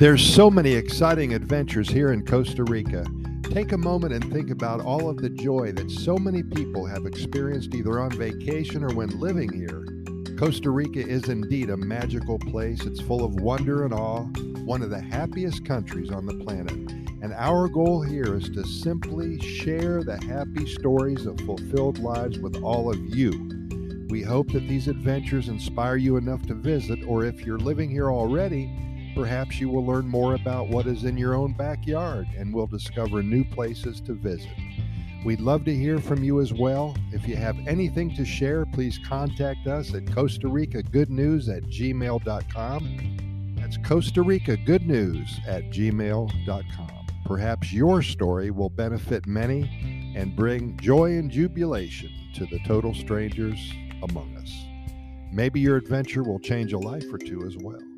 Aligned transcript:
There's 0.00 0.24
so 0.24 0.50
many 0.50 0.72
exciting 0.72 1.34
adventures 1.34 1.86
here 1.86 2.14
in 2.14 2.24
Costa 2.24 2.64
Rica. 2.64 3.04
Take 3.42 3.72
a 3.72 3.76
moment 3.76 4.14
and 4.14 4.32
think 4.32 4.48
about 4.48 4.80
all 4.80 5.10
of 5.10 5.18
the 5.18 5.28
joy 5.28 5.72
that 5.72 5.90
so 5.90 6.16
many 6.16 6.42
people 6.42 6.86
have 6.86 7.04
experienced 7.04 7.74
either 7.74 8.00
on 8.00 8.10
vacation 8.12 8.82
or 8.82 8.94
when 8.94 9.20
living 9.20 9.52
here. 9.52 9.84
Costa 10.38 10.70
Rica 10.70 11.06
is 11.06 11.28
indeed 11.28 11.68
a 11.68 11.76
magical 11.76 12.38
place. 12.38 12.86
It's 12.86 13.02
full 13.02 13.22
of 13.22 13.42
wonder 13.42 13.84
and 13.84 13.92
awe, 13.92 14.22
one 14.64 14.80
of 14.80 14.88
the 14.88 15.02
happiest 15.02 15.66
countries 15.66 16.10
on 16.10 16.24
the 16.24 16.42
planet. 16.46 16.72
And 17.20 17.34
our 17.34 17.68
goal 17.68 18.00
here 18.00 18.36
is 18.36 18.48
to 18.54 18.64
simply 18.64 19.38
share 19.40 20.02
the 20.02 20.16
happy 20.24 20.64
stories 20.64 21.26
of 21.26 21.38
fulfilled 21.40 21.98
lives 21.98 22.38
with 22.38 22.56
all 22.62 22.88
of 22.90 22.98
you. 23.14 23.32
We 24.08 24.22
hope 24.22 24.50
that 24.52 24.66
these 24.66 24.88
adventures 24.88 25.48
inspire 25.48 25.96
you 25.96 26.16
enough 26.16 26.46
to 26.46 26.54
visit, 26.54 27.00
or 27.06 27.26
if 27.26 27.42
you're 27.42 27.58
living 27.58 27.90
here 27.90 28.10
already, 28.10 28.74
perhaps 29.14 29.60
you 29.60 29.68
will 29.68 29.84
learn 29.84 30.06
more 30.06 30.34
about 30.34 30.68
what 30.68 30.86
is 30.86 31.04
in 31.04 31.16
your 31.16 31.34
own 31.34 31.52
backyard 31.52 32.26
and 32.36 32.52
will 32.52 32.66
discover 32.66 33.22
new 33.22 33.44
places 33.44 34.00
to 34.02 34.14
visit. 34.14 34.52
We'd 35.24 35.40
love 35.40 35.64
to 35.66 35.74
hear 35.74 35.98
from 35.98 36.24
you 36.24 36.40
as 36.40 36.52
well. 36.52 36.96
If 37.12 37.28
you 37.28 37.36
have 37.36 37.56
anything 37.66 38.14
to 38.16 38.24
share, 38.24 38.64
please 38.64 38.98
contact 38.98 39.66
us 39.66 39.92
at 39.94 40.10
Costa 40.10 40.48
Rica 40.48 40.82
Good 40.82 41.10
News 41.10 41.48
at 41.48 41.64
gmail.com. 41.64 43.56
That's 43.56 43.76
Costa 43.86 44.22
Rica 44.22 44.56
Good 44.56 44.86
News 44.86 45.38
at 45.46 45.64
gmail.com. 45.64 47.06
Perhaps 47.26 47.72
your 47.72 48.02
story 48.02 48.50
will 48.50 48.70
benefit 48.70 49.26
many 49.26 50.14
and 50.16 50.34
bring 50.34 50.76
joy 50.78 51.12
and 51.12 51.30
jubilation 51.30 52.10
to 52.34 52.46
the 52.46 52.58
total 52.66 52.94
strangers 52.94 53.72
among 54.02 54.36
us. 54.36 54.52
Maybe 55.32 55.60
your 55.60 55.76
adventure 55.76 56.24
will 56.24 56.40
change 56.40 56.72
a 56.72 56.78
life 56.78 57.04
or 57.12 57.18
two 57.18 57.44
as 57.46 57.56
well. 57.56 57.89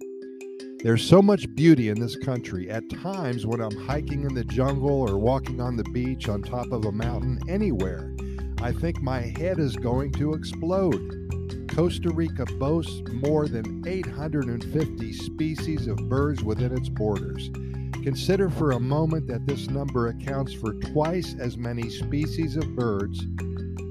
There's 0.83 1.05
so 1.05 1.23
much 1.23 1.55
beauty 1.55 1.91
in 1.91 2.01
this 2.01 2.17
country. 2.17 2.69
At 2.69 2.91
times, 2.91 3.47
when 3.47 3.61
I'm 3.61 3.87
hiking 3.87 4.25
in 4.25 4.35
the 4.35 4.43
jungle 4.43 5.09
or 5.09 5.17
walking 5.17 5.61
on 5.61 5.77
the 5.77 5.85
beach 5.85 6.29
on 6.29 6.43
top 6.43 6.73
of 6.73 6.87
a 6.87 6.91
mountain, 6.91 7.39
anywhere, 7.49 8.13
I 8.61 8.73
think 8.73 9.01
my 9.01 9.21
head 9.21 9.61
is 9.61 9.77
going 9.77 10.11
to 10.15 10.33
explode. 10.33 11.69
Costa 11.73 12.11
Rica 12.11 12.47
boasts 12.59 13.01
more 13.13 13.47
than 13.47 13.85
850 13.87 15.13
species 15.13 15.87
of 15.87 15.97
birds 16.09 16.43
within 16.43 16.77
its 16.77 16.89
borders. 16.89 17.49
Consider 18.03 18.51
for 18.51 18.73
a 18.73 18.81
moment 18.81 19.29
that 19.29 19.47
this 19.47 19.69
number 19.69 20.09
accounts 20.09 20.53
for 20.53 20.75
twice 20.75 21.37
as 21.39 21.57
many 21.57 21.91
species 21.91 22.57
of 22.57 22.75
birds 22.75 23.25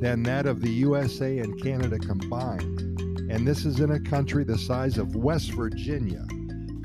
than 0.02 0.24
that 0.24 0.46
of 0.46 0.60
the 0.60 0.72
USA 0.72 1.40
and 1.40 1.62
Canada 1.64 1.98
combined. 1.98 2.82
And 3.32 3.48
this 3.48 3.66
is 3.66 3.80
in 3.80 3.92
a 3.92 4.00
country 4.02 4.44
the 4.44 4.58
size 4.58 4.98
of 4.98 5.16
West 5.16 5.52
Virginia. 5.52 6.28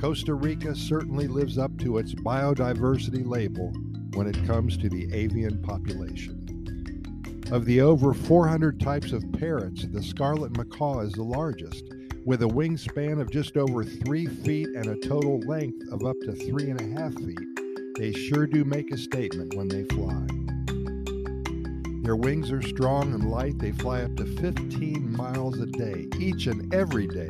Costa 0.00 0.34
Rica 0.34 0.74
certainly 0.74 1.26
lives 1.26 1.56
up 1.56 1.76
to 1.78 1.96
its 1.96 2.14
biodiversity 2.14 3.26
label 3.26 3.72
when 4.12 4.26
it 4.26 4.46
comes 4.46 4.76
to 4.76 4.90
the 4.90 5.10
avian 5.12 5.62
population. 5.62 6.42
Of 7.50 7.64
the 7.64 7.80
over 7.80 8.12
400 8.12 8.78
types 8.78 9.12
of 9.12 9.24
parrots, 9.32 9.86
the 9.86 10.02
scarlet 10.02 10.54
macaw 10.56 11.00
is 11.00 11.12
the 11.12 11.22
largest, 11.22 11.84
with 12.26 12.42
a 12.42 12.46
wingspan 12.46 13.20
of 13.20 13.30
just 13.30 13.56
over 13.56 13.84
three 13.84 14.26
feet 14.26 14.68
and 14.68 14.86
a 14.86 15.08
total 15.08 15.38
length 15.40 15.90
of 15.90 16.04
up 16.04 16.16
to 16.22 16.32
three 16.32 16.70
and 16.70 16.80
a 16.80 17.00
half 17.00 17.14
feet. 17.14 17.38
They 17.96 18.12
sure 18.12 18.46
do 18.46 18.64
make 18.64 18.92
a 18.92 18.98
statement 18.98 19.54
when 19.54 19.68
they 19.68 19.84
fly. 19.84 20.26
Their 22.02 22.16
wings 22.16 22.52
are 22.52 22.62
strong 22.62 23.14
and 23.14 23.30
light. 23.30 23.58
They 23.58 23.72
fly 23.72 24.02
up 24.02 24.14
to 24.16 24.26
15 24.26 25.16
miles 25.16 25.58
a 25.58 25.66
day, 25.66 26.06
each 26.18 26.48
and 26.48 26.72
every 26.74 27.06
day, 27.06 27.28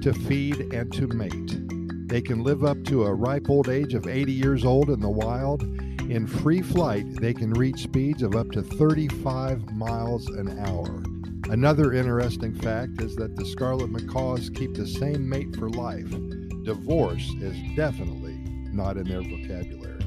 to 0.00 0.12
feed 0.26 0.72
and 0.74 0.92
to 0.94 1.06
mate. 1.06 1.81
They 2.12 2.20
can 2.20 2.44
live 2.44 2.62
up 2.62 2.84
to 2.88 3.04
a 3.04 3.14
ripe 3.14 3.48
old 3.48 3.70
age 3.70 3.94
of 3.94 4.06
80 4.06 4.32
years 4.32 4.66
old 4.66 4.90
in 4.90 5.00
the 5.00 5.08
wild. 5.08 5.62
In 6.10 6.26
free 6.26 6.60
flight, 6.60 7.06
they 7.22 7.32
can 7.32 7.54
reach 7.54 7.84
speeds 7.84 8.22
of 8.22 8.36
up 8.36 8.50
to 8.50 8.60
35 8.60 9.72
miles 9.72 10.26
an 10.26 10.58
hour. 10.58 11.02
Another 11.50 11.94
interesting 11.94 12.54
fact 12.54 13.00
is 13.00 13.16
that 13.16 13.34
the 13.34 13.46
scarlet 13.46 13.88
macaws 13.88 14.50
keep 14.50 14.74
the 14.74 14.86
same 14.86 15.26
mate 15.26 15.56
for 15.56 15.70
life. 15.70 16.10
Divorce 16.64 17.26
is 17.40 17.56
definitely 17.76 18.34
not 18.74 18.98
in 18.98 19.08
their 19.08 19.22
vocabulary. 19.22 20.04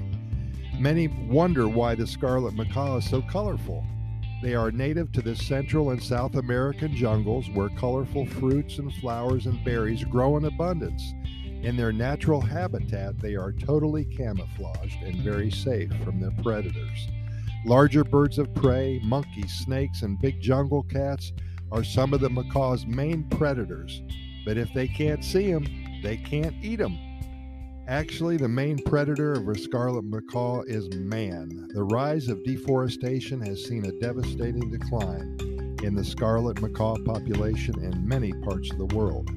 Many 0.78 1.08
wonder 1.08 1.68
why 1.68 1.96
the 1.96 2.06
scarlet 2.06 2.54
macaw 2.54 2.98
is 2.98 3.10
so 3.10 3.24
colorful. 3.24 3.84
They 4.44 4.54
are 4.54 4.70
native 4.70 5.12
to 5.14 5.24
the 5.24 5.36
Central 5.36 5.90
and 5.90 6.04
South 6.04 6.36
American 6.36 6.96
jungles 6.96 7.50
where 7.50 7.70
colorful 7.70 8.28
fruits 8.28 8.78
and 8.78 8.94
flowers 8.94 9.48
and 9.48 9.66
berries 9.66 10.04
grow 10.04 10.38
in 10.38 10.46
abundance. 10.46 11.16
In 11.66 11.76
their 11.76 11.92
natural 11.92 12.42
habitat, 12.42 13.20
they 13.20 13.34
are 13.34 13.52
totally 13.52 14.06
camouflaged 14.06 15.02
and 15.02 15.16
very 15.24 15.50
safe 15.50 15.92
from 16.04 16.20
their 16.20 16.34
predators. 16.44 17.08
Larger 17.66 18.04
birds 18.04 18.38
of 18.38 18.54
prey, 18.54 19.02
monkeys, 19.04 19.52
snakes, 19.52 20.04
and 20.04 20.22
big 20.22 20.40
jungle 20.40 20.84
cats 20.84 21.34
are 21.72 21.84
some 21.84 22.14
of 22.14 22.22
the 22.22 22.30
macaw's 22.30 22.86
main 22.86 23.24
predators, 23.30 24.04
but 24.46 24.58
if 24.58 24.72
they 24.76 24.88
can't 24.88 25.26
see 25.26 25.52
them, 25.52 25.66
they 26.04 26.18
can't 26.18 26.54
eat 26.64 26.76
them. 26.76 27.00
Actually, 27.88 28.38
the 28.38 28.48
main 28.48 28.78
predator 28.78 29.34
of 29.34 29.48
a 29.48 29.58
scarlet 29.58 30.06
macaw 30.06 30.62
is 30.68 30.88
man. 30.94 31.68
The 31.74 31.84
rise 31.84 32.28
of 32.28 32.44
deforestation 32.44 33.42
has 33.42 33.66
seen 33.66 33.88
a 33.88 34.00
devastating 34.00 34.70
decline 34.70 35.36
in 35.82 35.96
the 35.96 36.06
scarlet 36.06 36.62
macaw 36.62 36.98
population 37.04 37.84
in 37.84 38.08
many 38.08 38.34
parts 38.34 38.70
of 38.70 38.78
the 38.78 38.96
world. 38.96 39.32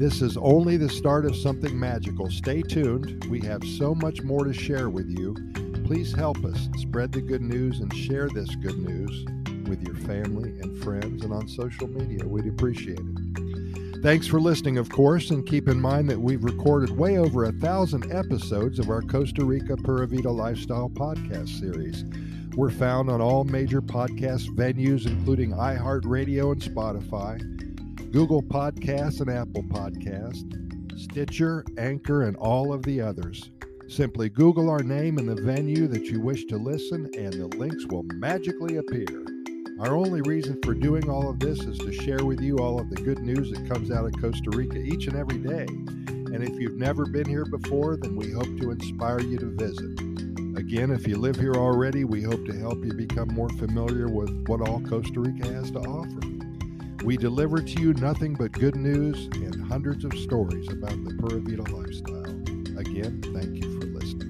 This 0.00 0.22
is 0.22 0.38
only 0.38 0.78
the 0.78 0.88
start 0.88 1.26
of 1.26 1.36
something 1.36 1.78
magical. 1.78 2.30
Stay 2.30 2.62
tuned. 2.62 3.22
We 3.26 3.38
have 3.42 3.62
so 3.62 3.94
much 3.94 4.22
more 4.22 4.44
to 4.44 4.52
share 4.54 4.88
with 4.88 5.10
you. 5.10 5.36
Please 5.84 6.14
help 6.14 6.42
us 6.42 6.70
spread 6.78 7.12
the 7.12 7.20
good 7.20 7.42
news 7.42 7.80
and 7.80 7.94
share 7.94 8.30
this 8.30 8.48
good 8.56 8.78
news 8.78 9.26
with 9.68 9.82
your 9.82 9.96
family 9.96 10.58
and 10.60 10.82
friends 10.82 11.22
and 11.22 11.34
on 11.34 11.46
social 11.48 11.86
media. 11.86 12.26
We'd 12.26 12.46
appreciate 12.46 12.98
it. 12.98 14.02
Thanks 14.02 14.26
for 14.26 14.40
listening, 14.40 14.78
of 14.78 14.88
course, 14.88 15.28
and 15.28 15.46
keep 15.46 15.68
in 15.68 15.78
mind 15.78 16.08
that 16.08 16.18
we've 16.18 16.44
recorded 16.44 16.96
way 16.96 17.18
over 17.18 17.44
a 17.44 17.52
thousand 17.52 18.10
episodes 18.10 18.78
of 18.78 18.88
our 18.88 19.02
Costa 19.02 19.44
Rica 19.44 19.76
Pura 19.76 20.06
Vida 20.06 20.30
Lifestyle 20.30 20.88
podcast 20.88 21.60
series. 21.60 22.06
We're 22.56 22.70
found 22.70 23.10
on 23.10 23.20
all 23.20 23.44
major 23.44 23.82
podcast 23.82 24.48
venues, 24.56 25.06
including 25.06 25.50
iHeartRadio 25.50 26.52
and 26.52 26.62
Spotify, 26.62 27.60
Google 28.12 28.42
Podcasts 28.42 29.20
and 29.20 29.30
Apple 29.30 29.62
Podcast, 29.62 30.98
Stitcher, 30.98 31.64
Anchor, 31.78 32.24
and 32.24 32.36
all 32.38 32.72
of 32.72 32.82
the 32.82 33.00
others. 33.00 33.52
Simply 33.86 34.28
Google 34.28 34.68
our 34.68 34.82
name 34.82 35.18
and 35.18 35.28
the 35.28 35.40
venue 35.40 35.86
that 35.86 36.06
you 36.06 36.20
wish 36.20 36.46
to 36.46 36.56
listen, 36.56 37.08
and 37.16 37.32
the 37.32 37.46
links 37.56 37.86
will 37.86 38.02
magically 38.14 38.78
appear. 38.78 39.24
Our 39.78 39.94
only 39.94 40.22
reason 40.22 40.60
for 40.64 40.74
doing 40.74 41.08
all 41.08 41.30
of 41.30 41.38
this 41.38 41.60
is 41.60 41.78
to 41.78 41.92
share 41.92 42.24
with 42.24 42.40
you 42.40 42.58
all 42.58 42.80
of 42.80 42.90
the 42.90 42.96
good 42.96 43.20
news 43.20 43.52
that 43.52 43.68
comes 43.68 43.92
out 43.92 44.04
of 44.04 44.20
Costa 44.20 44.50
Rica 44.50 44.78
each 44.78 45.06
and 45.06 45.16
every 45.16 45.38
day. 45.38 45.66
And 46.08 46.42
if 46.42 46.58
you've 46.60 46.78
never 46.78 47.06
been 47.06 47.28
here 47.28 47.44
before, 47.44 47.96
then 47.96 48.16
we 48.16 48.32
hope 48.32 48.58
to 48.60 48.72
inspire 48.72 49.20
you 49.20 49.38
to 49.38 49.46
visit. 49.46 50.00
Again, 50.58 50.90
if 50.90 51.06
you 51.06 51.16
live 51.16 51.36
here 51.36 51.54
already, 51.54 52.02
we 52.02 52.22
hope 52.22 52.44
to 52.46 52.58
help 52.58 52.84
you 52.84 52.92
become 52.92 53.28
more 53.28 53.50
familiar 53.50 54.08
with 54.08 54.48
what 54.48 54.68
all 54.68 54.80
Costa 54.80 55.20
Rica 55.20 55.46
has 55.52 55.70
to 55.70 55.78
offer. 55.78 56.39
We 57.02 57.16
deliver 57.16 57.62
to 57.62 57.80
you 57.80 57.94
nothing 57.94 58.34
but 58.34 58.52
good 58.52 58.76
news 58.76 59.26
and 59.34 59.66
hundreds 59.68 60.04
of 60.04 60.12
stories 60.18 60.70
about 60.70 61.02
the 61.02 61.14
Pura 61.14 61.40
Vida 61.40 61.62
lifestyle. 61.74 62.78
Again, 62.78 63.22
thank 63.32 63.64
you 63.64 63.80
for 63.80 63.86
listening. 63.86 64.29